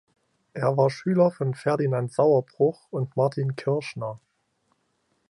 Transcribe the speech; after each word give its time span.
Er 0.53 0.77
war 0.77 0.89
Schüler 0.89 1.29
von 1.29 1.53
Ferdinand 1.53 2.11
Sauerbruch 2.11 2.87
und 2.89 3.15
Martin 3.15 3.55
Kirschner. 3.55 4.19